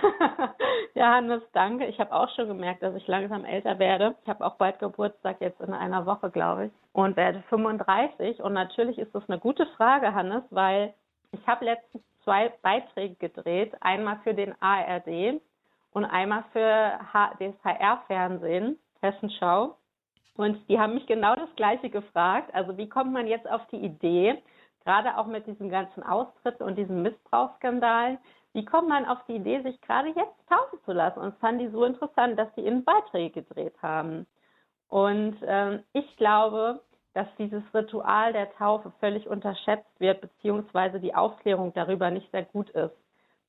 ja, 0.94 1.14
Hannes, 1.14 1.42
danke. 1.52 1.86
Ich 1.86 1.98
habe 2.00 2.12
auch 2.12 2.28
schon 2.34 2.48
gemerkt, 2.48 2.82
dass 2.82 2.94
ich 2.94 3.06
langsam 3.06 3.44
älter 3.44 3.78
werde. 3.78 4.14
Ich 4.22 4.28
habe 4.28 4.44
auch 4.44 4.56
bald 4.56 4.78
Geburtstag, 4.78 5.40
jetzt 5.40 5.60
in 5.60 5.74
einer 5.74 6.06
Woche, 6.06 6.30
glaube 6.30 6.66
ich, 6.66 6.72
und 6.92 7.16
werde 7.16 7.42
35. 7.48 8.42
Und 8.42 8.52
natürlich 8.52 8.98
ist 8.98 9.14
das 9.14 9.28
eine 9.28 9.38
gute 9.38 9.66
Frage, 9.76 10.14
Hannes, 10.14 10.44
weil 10.50 10.94
ich 11.32 11.46
habe 11.46 11.64
letztens 11.64 12.02
zwei 12.24 12.52
Beiträge 12.62 13.14
gedreht. 13.16 13.74
Einmal 13.80 14.18
für 14.24 14.34
den 14.34 14.54
ARD 14.60 15.40
und 15.92 16.04
einmal 16.04 16.44
für 16.52 16.98
das 17.38 17.54
HR-Fernsehen. 17.64 18.78
Hessenschau. 19.00 19.76
Und 20.36 20.68
die 20.68 20.78
haben 20.78 20.94
mich 20.94 21.06
genau 21.06 21.34
das 21.34 21.54
Gleiche 21.56 21.88
gefragt. 21.88 22.52
Also 22.54 22.76
wie 22.76 22.88
kommt 22.88 23.12
man 23.12 23.26
jetzt 23.26 23.48
auf 23.48 23.66
die 23.68 23.78
Idee, 23.78 24.42
gerade 24.84 25.16
auch 25.16 25.26
mit 25.26 25.46
diesen 25.46 25.70
ganzen 25.70 26.02
Austritten 26.02 26.62
und 26.62 26.76
diesen 26.76 27.02
Missbrauchsskandalen, 27.02 28.18
wie 28.56 28.64
kommt 28.64 28.88
man 28.88 29.04
auf 29.04 29.18
die 29.28 29.36
Idee, 29.36 29.60
sich 29.60 29.78
gerade 29.82 30.08
jetzt 30.08 30.48
taufen 30.48 30.78
zu 30.86 30.92
lassen? 30.92 31.20
Und 31.20 31.34
es 31.34 31.38
fand 31.40 31.60
die 31.60 31.68
so 31.68 31.84
interessant, 31.84 32.38
dass 32.38 32.48
sie 32.54 32.62
ihnen 32.62 32.84
Beiträge 32.84 33.42
gedreht 33.42 33.74
haben. 33.82 34.26
Und 34.88 35.36
ähm, 35.46 35.82
ich 35.92 36.16
glaube, 36.16 36.80
dass 37.12 37.26
dieses 37.38 37.62
Ritual 37.74 38.32
der 38.32 38.50
Taufe 38.54 38.92
völlig 38.98 39.28
unterschätzt 39.28 40.00
wird, 40.00 40.22
beziehungsweise 40.22 41.00
die 41.00 41.14
Aufklärung 41.14 41.74
darüber 41.74 42.10
nicht 42.10 42.30
sehr 42.30 42.44
gut 42.44 42.70
ist. 42.70 42.96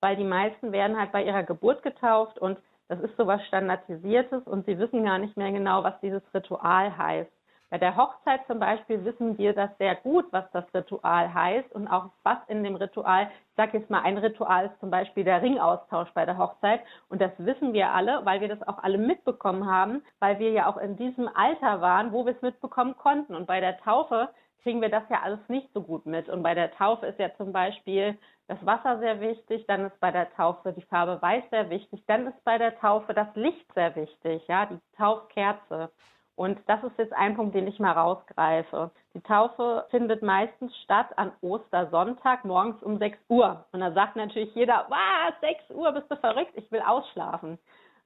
Weil 0.01 0.17
die 0.17 0.25
meisten 0.25 0.73
werden 0.73 0.99
halt 0.99 1.13
bei 1.13 1.23
ihrer 1.23 1.43
Geburt 1.43 1.83
getauft 1.83 2.37
und 2.37 2.59
das 2.89 2.99
ist 2.99 3.15
sowas 3.15 3.41
Standardisiertes 3.47 4.43
und 4.45 4.65
sie 4.65 4.77
wissen 4.77 5.05
gar 5.05 5.19
nicht 5.19 5.37
mehr 5.37 5.53
genau, 5.53 5.85
was 5.85 5.97
dieses 6.01 6.21
Ritual 6.33 6.97
heißt. 6.97 7.31
Bei 7.69 7.77
der 7.77 7.97
Hochzeit 7.97 8.47
zum 8.47 8.59
Beispiel 8.59 9.03
wissen 9.03 9.37
wir 9.37 9.53
das 9.53 9.69
sehr 9.77 9.95
gut, 9.95 10.25
was 10.31 10.49
das 10.51 10.63
Ritual 10.73 11.33
heißt 11.33 11.73
und 11.73 11.87
auch 11.89 12.11
was 12.23 12.37
in 12.47 12.63
dem 12.63 12.75
Ritual, 12.75 13.23
ich 13.29 13.55
sage 13.57 13.77
jetzt 13.77 13.89
mal, 13.89 14.03
ein 14.03 14.17
Ritual 14.17 14.67
ist 14.67 14.79
zum 14.79 14.89
Beispiel 14.89 15.25
der 15.25 15.41
Ringaustausch 15.41 16.09
bei 16.13 16.25
der 16.25 16.37
Hochzeit 16.37 16.79
und 17.09 17.21
das 17.21 17.31
wissen 17.39 17.73
wir 17.73 17.91
alle, 17.91 18.25
weil 18.25 18.39
wir 18.39 18.47
das 18.47 18.65
auch 18.65 18.81
alle 18.83 18.97
mitbekommen 18.97 19.65
haben, 19.65 20.01
weil 20.19 20.39
wir 20.39 20.51
ja 20.51 20.67
auch 20.69 20.77
in 20.77 20.95
diesem 20.95 21.27
Alter 21.27 21.81
waren, 21.81 22.13
wo 22.13 22.25
wir 22.25 22.35
es 22.35 22.41
mitbekommen 22.41 22.95
konnten. 22.95 23.35
Und 23.35 23.47
bei 23.47 23.59
der 23.59 23.77
Taufe 23.79 24.29
kriegen 24.63 24.81
wir 24.81 24.89
das 24.89 25.03
ja 25.09 25.21
alles 25.23 25.39
nicht 25.49 25.69
so 25.73 25.81
gut 25.81 26.05
mit. 26.05 26.29
Und 26.29 26.43
bei 26.43 26.53
der 26.53 26.71
Taufe 26.71 27.07
ist 27.07 27.19
ja 27.19 27.35
zum 27.35 27.51
Beispiel 27.51 28.17
das 28.47 28.65
Wasser 28.65 28.99
sehr 28.99 29.19
wichtig, 29.19 29.65
dann 29.67 29.85
ist 29.85 29.99
bei 29.99 30.11
der 30.11 30.33
Taufe 30.35 30.71
die 30.73 30.81
Farbe 30.83 31.21
Weiß 31.21 31.43
sehr 31.49 31.69
wichtig, 31.69 32.03
dann 32.07 32.27
ist 32.27 32.43
bei 32.45 32.57
der 32.57 32.79
Taufe 32.79 33.13
das 33.13 33.27
Licht 33.35 33.65
sehr 33.73 33.95
wichtig, 33.95 34.47
ja, 34.47 34.65
die 34.65 34.79
Taufkerze. 34.95 35.91
Und 36.37 36.59
das 36.67 36.83
ist 36.83 36.95
jetzt 36.99 37.13
ein 37.13 37.35
Punkt, 37.35 37.55
den 37.55 37.65
ich 37.65 37.79
mal 37.79 37.93
rausgreife. 37.93 38.91
Die 39.15 39.21
Taufe 39.21 39.87
findet 39.89 40.21
meistens 40.21 40.71
statt 40.83 41.07
an 41.15 41.31
Ostersonntag 41.41 42.45
morgens 42.45 42.81
um 42.83 42.99
6 42.99 43.17
Uhr. 43.27 43.65
Und 43.71 43.79
da 43.79 43.91
sagt 43.91 44.15
natürlich 44.15 44.53
jeder, 44.53 44.85
was, 44.87 45.33
6 45.41 45.71
Uhr, 45.71 45.91
bist 45.93 46.11
du 46.11 46.15
verrückt, 46.17 46.51
ich 46.53 46.71
will 46.71 46.81
ausschlafen. 46.81 47.57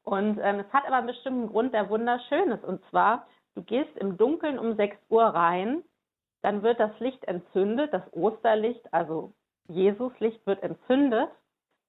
Und 0.04 0.40
ähm, 0.42 0.60
es 0.62 0.72
hat 0.72 0.86
aber 0.88 0.96
einen 0.96 1.08
bestimmten 1.08 1.50
Grund, 1.50 1.74
der 1.74 1.90
wunderschön 1.90 2.52
ist. 2.52 2.64
Und 2.64 2.82
zwar, 2.90 3.28
du 3.56 3.64
gehst 3.64 3.98
im 3.98 4.16
Dunkeln 4.16 4.58
um 4.58 4.78
6 4.78 4.96
Uhr 5.10 5.26
rein, 5.26 5.84
dann 6.42 6.64
wird 6.64 6.80
das 6.80 6.98
Licht 7.00 7.26
entzündet, 7.26 7.94
das 7.94 8.04
Osterlicht, 8.14 8.94
also 8.94 9.34
Jesus 9.68 10.18
Licht 10.20 10.48
wird 10.48 10.64
entzündet 10.64 11.30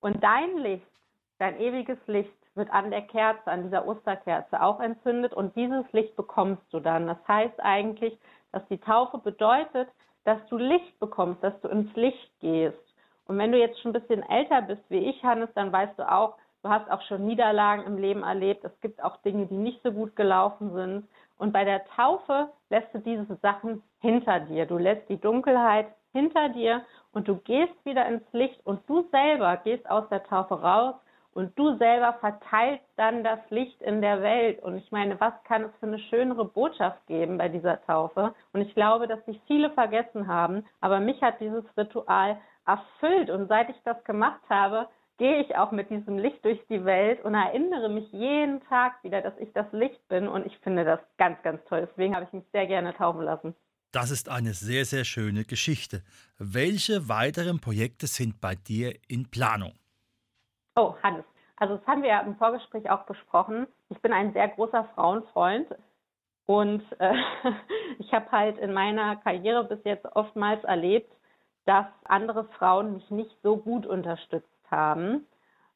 und 0.00 0.22
dein 0.24 0.58
Licht, 0.58 0.90
dein 1.38 1.60
ewiges 1.60 1.98
Licht 2.08 2.41
wird 2.54 2.70
an 2.70 2.90
der 2.90 3.02
Kerze, 3.02 3.50
an 3.50 3.64
dieser 3.64 3.86
Osterkerze 3.86 4.62
auch 4.62 4.80
entzündet 4.80 5.32
und 5.32 5.56
dieses 5.56 5.90
Licht 5.92 6.16
bekommst 6.16 6.62
du 6.70 6.80
dann. 6.80 7.06
Das 7.06 7.18
heißt 7.26 7.60
eigentlich, 7.60 8.18
dass 8.52 8.66
die 8.68 8.78
Taufe 8.78 9.18
bedeutet, 9.18 9.88
dass 10.24 10.38
du 10.48 10.58
Licht 10.58 10.98
bekommst, 11.00 11.42
dass 11.42 11.58
du 11.60 11.68
ins 11.68 11.94
Licht 11.96 12.40
gehst. 12.40 12.78
Und 13.26 13.38
wenn 13.38 13.52
du 13.52 13.58
jetzt 13.58 13.80
schon 13.80 13.94
ein 13.94 14.00
bisschen 14.00 14.22
älter 14.28 14.62
bist 14.62 14.82
wie 14.88 14.98
ich, 14.98 15.22
Hannes, 15.22 15.48
dann 15.54 15.72
weißt 15.72 15.98
du 15.98 16.10
auch, 16.10 16.34
du 16.62 16.68
hast 16.68 16.90
auch 16.90 17.02
schon 17.02 17.26
Niederlagen 17.26 17.84
im 17.84 17.96
Leben 17.96 18.22
erlebt. 18.22 18.64
Es 18.64 18.80
gibt 18.80 19.02
auch 19.02 19.16
Dinge, 19.18 19.46
die 19.46 19.56
nicht 19.56 19.82
so 19.82 19.92
gut 19.92 20.14
gelaufen 20.16 20.72
sind. 20.74 21.08
Und 21.38 21.52
bei 21.52 21.64
der 21.64 21.84
Taufe 21.96 22.50
lässt 22.70 22.92
du 22.94 22.98
diese 22.98 23.36
Sachen 23.36 23.82
hinter 24.00 24.40
dir. 24.40 24.66
Du 24.66 24.78
lässt 24.78 25.08
die 25.08 25.20
Dunkelheit 25.20 25.86
hinter 26.12 26.50
dir 26.50 26.84
und 27.12 27.26
du 27.26 27.36
gehst 27.36 27.74
wieder 27.84 28.06
ins 28.06 28.22
Licht 28.32 28.64
und 28.64 28.88
du 28.88 29.08
selber 29.10 29.56
gehst 29.58 29.88
aus 29.90 30.08
der 30.10 30.22
Taufe 30.24 30.60
raus 30.60 30.94
und 31.32 31.58
du 31.58 31.76
selber 31.78 32.14
verteilst 32.20 32.84
dann 32.96 33.24
das 33.24 33.38
Licht 33.50 33.80
in 33.82 34.00
der 34.00 34.22
Welt. 34.22 34.62
Und 34.62 34.76
ich 34.76 34.90
meine, 34.90 35.18
was 35.20 35.34
kann 35.44 35.64
es 35.64 35.70
für 35.80 35.86
eine 35.86 35.98
schönere 35.98 36.44
Botschaft 36.44 37.06
geben 37.06 37.38
bei 37.38 37.48
dieser 37.48 37.82
Taufe? 37.86 38.34
Und 38.52 38.60
ich 38.60 38.74
glaube, 38.74 39.08
dass 39.08 39.24
sich 39.24 39.40
viele 39.46 39.70
vergessen 39.70 40.26
haben, 40.26 40.64
aber 40.80 41.00
mich 41.00 41.20
hat 41.22 41.40
dieses 41.40 41.64
Ritual 41.76 42.38
erfüllt 42.66 43.30
und 43.30 43.48
seit 43.48 43.70
ich 43.70 43.80
das 43.84 44.02
gemacht 44.04 44.42
habe, 44.48 44.88
gehe 45.18 45.42
ich 45.42 45.56
auch 45.56 45.72
mit 45.72 45.90
diesem 45.90 46.18
Licht 46.18 46.44
durch 46.44 46.60
die 46.68 46.84
Welt 46.84 47.24
und 47.24 47.34
erinnere 47.34 47.88
mich 47.88 48.10
jeden 48.12 48.60
Tag 48.68 49.02
wieder, 49.04 49.20
dass 49.20 49.34
ich 49.38 49.52
das 49.52 49.66
Licht 49.72 50.06
bin 50.08 50.26
und 50.28 50.46
ich 50.46 50.56
finde 50.58 50.84
das 50.84 51.00
ganz, 51.18 51.40
ganz 51.42 51.62
toll. 51.68 51.86
Deswegen 51.90 52.14
habe 52.14 52.26
ich 52.26 52.32
mich 52.32 52.44
sehr 52.52 52.66
gerne 52.66 52.94
taufen 52.94 53.22
lassen. 53.22 53.54
Das 53.92 54.10
ist 54.10 54.30
eine 54.30 54.54
sehr, 54.54 54.86
sehr 54.86 55.04
schöne 55.04 55.44
Geschichte. 55.44 56.02
Welche 56.38 57.08
weiteren 57.08 57.60
Projekte 57.60 58.06
sind 58.06 58.40
bei 58.40 58.54
dir 58.54 58.94
in 59.06 59.30
Planung? 59.30 59.74
Oh, 60.74 60.94
Hannes. 61.02 61.24
Also 61.56 61.76
das 61.76 61.86
haben 61.86 62.02
wir 62.02 62.08
ja 62.08 62.20
im 62.20 62.36
Vorgespräch 62.36 62.90
auch 62.90 63.04
besprochen. 63.04 63.66
Ich 63.90 64.00
bin 64.00 64.12
ein 64.12 64.32
sehr 64.32 64.48
großer 64.48 64.84
Frauenfreund 64.94 65.68
und 66.46 66.82
äh, 66.98 67.14
ich 67.98 68.12
habe 68.12 68.30
halt 68.32 68.58
in 68.58 68.72
meiner 68.72 69.16
Karriere 69.16 69.64
bis 69.64 69.78
jetzt 69.84 70.06
oftmals 70.16 70.64
erlebt, 70.64 71.12
dass 71.66 71.86
andere 72.04 72.44
Frauen 72.58 72.94
mich 72.94 73.10
nicht 73.10 73.36
so 73.42 73.56
gut 73.56 73.86
unterstützt 73.86 74.48
haben. 74.70 75.26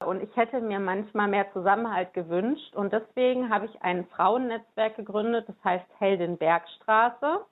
Und 0.05 0.23
ich 0.23 0.35
hätte 0.37 0.61
mir 0.61 0.81
manchmal 0.81 1.29
mehr 1.29 1.51
Zusammenhalt 1.53 2.13
gewünscht. 2.13 2.75
Und 2.75 2.93
deswegen 2.93 3.49
habe 3.49 3.67
ich 3.67 3.83
ein 3.83 4.07
Frauennetzwerk 4.09 4.97
gegründet, 4.97 5.49
das 5.49 5.57
heißt 5.65 5.87
Heldin 5.99 6.37
Bergstraße. 6.37 7.47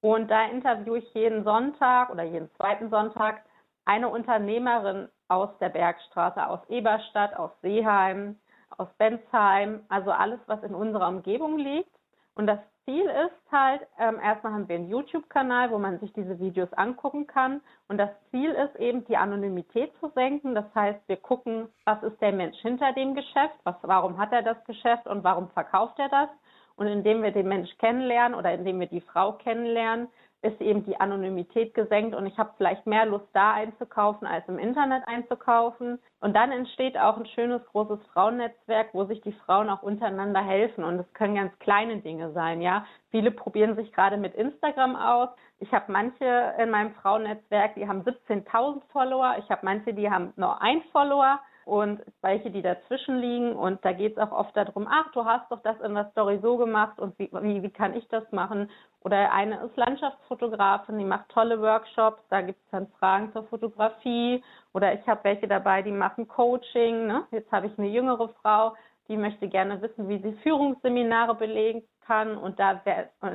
Und 0.00 0.30
da 0.30 0.46
interviewe 0.46 0.98
ich 0.98 1.14
jeden 1.14 1.44
Sonntag 1.44 2.10
oder 2.10 2.24
jeden 2.24 2.50
zweiten 2.54 2.90
Sonntag 2.90 3.42
eine 3.84 4.08
Unternehmerin 4.08 5.08
aus 5.28 5.50
der 5.58 5.68
Bergstraße, 5.68 6.46
aus 6.46 6.60
Eberstadt, 6.68 7.34
aus 7.36 7.50
Seeheim, 7.62 8.36
aus 8.76 8.88
Bensheim, 8.98 9.80
also 9.88 10.10
alles, 10.10 10.40
was 10.46 10.62
in 10.62 10.74
unserer 10.74 11.08
Umgebung 11.08 11.58
liegt. 11.58 11.90
Und 12.34 12.46
das 12.46 12.58
Ziel 12.84 13.04
ist 13.04 13.52
halt, 13.52 13.82
ähm, 13.98 14.20
erstmal 14.22 14.52
haben 14.52 14.68
wir 14.68 14.76
einen 14.76 14.88
YouTube-Kanal, 14.88 15.70
wo 15.72 15.78
man 15.78 15.98
sich 15.98 16.12
diese 16.12 16.38
Videos 16.38 16.72
angucken 16.74 17.26
kann. 17.26 17.60
Und 17.88 17.98
das 17.98 18.10
Ziel 18.30 18.50
ist 18.52 18.76
eben, 18.76 19.04
die 19.06 19.16
Anonymität 19.16 19.92
zu 19.98 20.08
senken. 20.10 20.54
Das 20.54 20.66
heißt, 20.74 21.00
wir 21.08 21.16
gucken, 21.16 21.68
was 21.84 22.00
ist 22.04 22.20
der 22.20 22.32
Mensch 22.32 22.56
hinter 22.58 22.92
dem 22.92 23.14
Geschäft, 23.14 23.56
was, 23.64 23.74
warum 23.82 24.18
hat 24.18 24.32
er 24.32 24.42
das 24.42 24.62
Geschäft 24.64 25.06
und 25.08 25.24
warum 25.24 25.48
verkauft 25.50 25.98
er 25.98 26.08
das. 26.08 26.28
Und 26.76 26.86
indem 26.86 27.22
wir 27.22 27.32
den 27.32 27.48
Mensch 27.48 27.76
kennenlernen 27.78 28.38
oder 28.38 28.52
indem 28.52 28.78
wir 28.78 28.86
die 28.86 29.00
Frau 29.00 29.32
kennenlernen, 29.32 30.08
ist 30.42 30.60
eben 30.60 30.84
die 30.84 31.00
Anonymität 31.00 31.74
gesenkt 31.74 32.14
und 32.14 32.26
ich 32.26 32.38
habe 32.38 32.52
vielleicht 32.56 32.86
mehr 32.86 33.06
Lust 33.06 33.26
da 33.32 33.52
einzukaufen 33.54 34.26
als 34.26 34.46
im 34.48 34.58
Internet 34.58 35.02
einzukaufen. 35.06 35.98
Und 36.20 36.34
dann 36.34 36.52
entsteht 36.52 36.98
auch 36.98 37.16
ein 37.16 37.26
schönes 37.26 37.64
großes 37.66 37.98
Frauennetzwerk, 38.12 38.88
wo 38.92 39.04
sich 39.04 39.20
die 39.22 39.32
Frauen 39.32 39.70
auch 39.70 39.82
untereinander 39.82 40.42
helfen 40.42 40.84
und 40.84 40.98
es 40.98 41.12
können 41.14 41.34
ganz 41.36 41.58
kleine 41.58 41.98
Dinge 41.98 42.32
sein, 42.32 42.60
ja. 42.60 42.86
Viele 43.10 43.30
probieren 43.30 43.76
sich 43.76 43.92
gerade 43.92 44.16
mit 44.16 44.34
Instagram 44.34 44.96
aus. 44.96 45.28
Ich 45.58 45.72
habe 45.72 45.90
manche 45.90 46.54
in 46.58 46.70
meinem 46.70 46.94
Frauennetzwerk, 46.94 47.74
die 47.74 47.88
haben 47.88 48.02
17.000 48.02 48.82
Follower. 48.92 49.36
Ich 49.38 49.50
habe 49.50 49.62
manche, 49.64 49.94
die 49.94 50.10
haben 50.10 50.32
nur 50.36 50.60
ein 50.60 50.82
Follower 50.92 51.40
und 51.66 52.00
welche, 52.22 52.50
die 52.52 52.62
dazwischen 52.62 53.18
liegen. 53.18 53.52
Und 53.54 53.84
da 53.84 53.92
geht 53.92 54.16
es 54.16 54.22
auch 54.22 54.30
oft 54.30 54.56
darum, 54.56 54.86
ach, 54.88 55.10
du 55.12 55.24
hast 55.24 55.50
doch 55.50 55.60
das 55.62 55.78
in 55.80 55.94
der 55.94 56.08
Story 56.12 56.38
so 56.40 56.56
gemacht 56.56 57.00
und 57.00 57.18
wie, 57.18 57.28
wie, 57.32 57.60
wie 57.60 57.70
kann 57.70 57.94
ich 57.94 58.06
das 58.08 58.22
machen? 58.30 58.70
Oder 59.00 59.32
eine 59.32 59.56
ist 59.64 59.76
Landschaftsfotografin, 59.76 60.96
die 60.96 61.04
macht 61.04 61.28
tolle 61.28 61.60
Workshops, 61.60 62.22
da 62.30 62.40
gibt 62.40 62.60
es 62.64 62.70
dann 62.70 62.86
Fragen 63.00 63.32
zur 63.32 63.42
Fotografie. 63.48 64.44
Oder 64.74 64.94
ich 64.94 65.04
habe 65.08 65.24
welche 65.24 65.48
dabei, 65.48 65.82
die 65.82 65.90
machen 65.90 66.28
Coaching. 66.28 67.08
Ne? 67.08 67.24
Jetzt 67.32 67.50
habe 67.50 67.66
ich 67.66 67.76
eine 67.78 67.88
jüngere 67.88 68.28
Frau, 68.40 68.74
die 69.08 69.16
möchte 69.16 69.48
gerne 69.48 69.82
wissen, 69.82 70.08
wie 70.08 70.22
sie 70.22 70.38
Führungsseminare 70.44 71.34
belegen 71.34 71.82
kann. 72.06 72.36
Und 72.36 72.60
da 72.60 72.80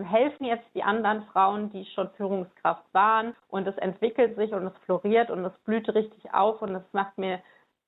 helfen 0.04 0.46
jetzt 0.46 0.68
die 0.74 0.84
anderen 0.84 1.24
Frauen, 1.34 1.70
die 1.72 1.84
schon 1.94 2.10
Führungskraft 2.12 2.86
waren. 2.94 3.36
Und 3.50 3.68
es 3.68 3.78
entwickelt 3.78 4.38
sich 4.38 4.54
und 4.54 4.68
es 4.68 4.78
floriert 4.86 5.30
und 5.30 5.44
es 5.44 5.54
blüht 5.66 5.94
richtig 5.94 6.34
auf 6.34 6.62
und 6.62 6.76
es 6.76 6.94
macht 6.94 7.18
mir 7.18 7.42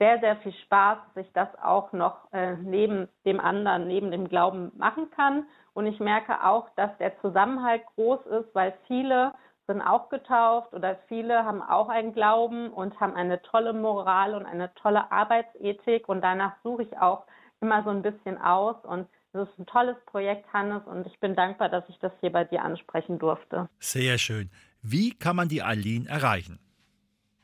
sehr, 0.03 0.19
sehr 0.19 0.35
viel 0.37 0.53
Spaß, 0.65 0.97
dass 1.15 1.25
ich 1.25 1.31
das 1.31 1.47
auch 1.63 1.93
noch 1.93 2.27
äh, 2.33 2.57
neben 2.57 3.07
dem 3.25 3.39
anderen, 3.39 3.87
neben 3.87 4.11
dem 4.11 4.27
Glauben 4.27 4.73
machen 4.75 5.09
kann. 5.11 5.45
Und 5.73 5.85
ich 5.87 6.01
merke 6.01 6.43
auch, 6.43 6.67
dass 6.75 6.91
der 6.97 7.17
Zusammenhalt 7.21 7.83
groß 7.95 8.19
ist, 8.25 8.53
weil 8.53 8.73
viele 8.87 9.33
sind 9.65 9.81
auch 9.81 10.09
getauft 10.09 10.73
oder 10.73 10.97
viele 11.07 11.45
haben 11.45 11.61
auch 11.61 11.87
einen 11.87 12.13
Glauben 12.13 12.69
und 12.69 12.99
haben 12.99 13.15
eine 13.15 13.41
tolle 13.43 13.71
Moral 13.71 14.35
und 14.35 14.45
eine 14.45 14.73
tolle 14.75 15.09
Arbeitsethik. 15.09 16.09
Und 16.09 16.19
danach 16.19 16.51
suche 16.63 16.83
ich 16.83 16.97
auch 16.97 17.23
immer 17.61 17.81
so 17.83 17.89
ein 17.89 18.01
bisschen 18.01 18.37
aus. 18.37 18.75
Und 18.83 19.07
Das 19.31 19.47
ist 19.47 19.57
ein 19.57 19.65
tolles 19.65 19.95
Projekt, 20.05 20.51
Hannes, 20.51 20.83
und 20.85 21.07
ich 21.07 21.17
bin 21.21 21.33
dankbar, 21.33 21.69
dass 21.69 21.87
ich 21.87 21.97
das 21.99 22.11
hier 22.19 22.31
bei 22.31 22.43
dir 22.43 22.61
ansprechen 22.61 23.19
durfte. 23.19 23.69
Sehr 23.79 24.17
schön. 24.17 24.51
Wie 24.81 25.17
kann 25.17 25.37
man 25.37 25.47
die 25.47 25.63
Eileen 25.63 26.07
erreichen? 26.07 26.59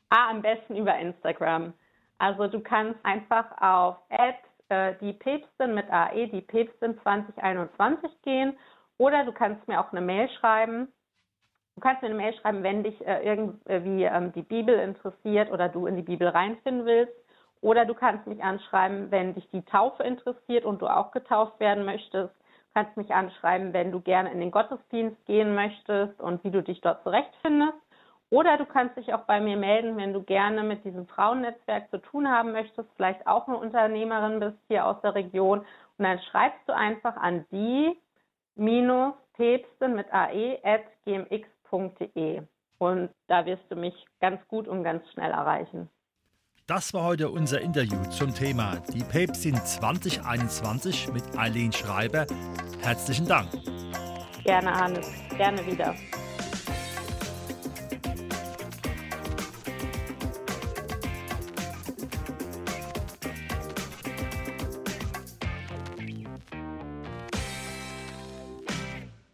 Ah, 0.10 0.30
am 0.30 0.42
besten 0.42 0.76
über 0.76 1.00
Instagram. 1.00 1.74
Also 2.20 2.48
du 2.48 2.60
kannst 2.60 3.00
einfach 3.04 3.46
auf 3.60 3.98
äh, 4.10 4.94
die 5.02 5.14
Päpstin 5.14 5.74
mit 5.74 5.90
AE, 5.90 6.28
die 6.28 6.42
Päpstin 6.42 7.00
2021 7.02 8.22
gehen 8.22 8.58
oder 8.98 9.24
du 9.24 9.32
kannst 9.32 9.68
mir 9.68 9.80
auch 9.80 9.92
eine 9.92 10.02
Mail 10.02 10.30
schreiben. 10.30 10.90
Du 11.76 11.82
kannst 11.82 12.02
mir 12.02 12.10
eine 12.10 12.18
Mail 12.18 12.34
schreiben, 12.34 12.62
wenn 12.62 12.84
dich 12.84 13.08
äh, 13.08 13.24
irgendwie 13.24 14.04
ähm, 14.04 14.34
die 14.34 14.42
Bibel 14.42 14.78
interessiert 14.78 15.50
oder 15.52 15.70
du 15.70 15.88
in 15.88 15.96
die 15.96 16.04
Bibel 16.04 16.28
reinfinden 16.28 16.86
willst. 16.86 17.14
Oder 17.62 17.86
du 17.86 17.94
kannst 17.94 18.28
mich 18.28 18.44
anschreiben, 18.44 19.12
wenn 19.12 19.34
dich 19.34 19.50
die 19.52 19.64
Taufe 19.64 20.04
interessiert 20.04 20.66
und 20.66 20.82
du 20.82 20.88
auch 20.88 21.12
getauft 21.12 21.60
werden 21.60 21.86
möchtest. 21.86 22.34
Du 22.34 22.74
kannst 22.74 22.98
mich 22.98 23.14
anschreiben, 23.14 23.74
wenn 23.74 23.92
du 23.92 24.02
gerne 24.02 24.32
in 24.32 24.40
den 24.40 24.52
Gottesdienst 24.52 25.26
gehen 25.26 25.56
möchtest 25.56 26.20
und 26.22 26.44
wie 26.44 26.52
du 26.52 26.62
dich 26.62 26.82
dort 26.82 27.04
zurechtfindest. 27.04 27.78
Oder 28.32 28.58
du 28.58 28.66
kannst 28.66 28.96
dich 28.96 29.14
auch 29.14 29.24
bei 29.24 29.42
mir 29.42 29.58
melden, 29.58 29.98
wenn 29.98 30.14
du 30.14 30.22
gerne 30.22 30.62
mit 30.64 30.86
diesem 30.86 31.08
Frauennetzwerk 31.08 31.90
zu 31.90 31.98
tun 31.98 32.28
haben 32.28 32.52
möchtest, 32.52 32.88
vielleicht 32.96 33.26
auch 33.26 33.48
eine 33.48 33.58
Unternehmerin 33.58 34.40
bist 34.40 34.58
hier 34.68 34.86
aus 34.86 35.02
der 35.02 35.16
Region. 35.16 35.60
Und 35.60 36.06
dann 36.06 36.20
schreibst 36.30 36.62
du 36.68 36.76
einfach 36.76 37.18
an 37.18 37.46
die 37.52 37.98
minus 38.56 39.14
päpste 39.34 39.88
mit 39.88 40.14
ae 40.14 40.60
at 40.64 40.84
gmx.de. 41.06 42.44
Und 42.78 43.10
da 43.28 43.46
wirst 43.46 43.64
du 43.70 43.76
mich 43.76 43.96
ganz 44.22 44.40
gut 44.48 44.68
und 44.68 44.84
ganz 44.84 45.10
schnell 45.12 45.32
erreichen. 45.32 45.90
Das 46.68 46.94
war 46.94 47.04
heute 47.04 47.30
unser 47.30 47.62
Interview 47.62 48.00
zum 48.12 48.34
Thema 48.34 48.76
Die 48.94 49.04
Päpstin 49.04 49.56
2021 49.56 51.12
mit 51.12 51.24
Eileen 51.36 51.72
Schreiber. 51.72 52.28
Herzlichen 52.82 53.28
Dank. 53.28 53.50
Gerne, 54.44 54.72
Hannes. 54.72 55.12
Gerne 55.36 55.66
wieder. 55.66 55.96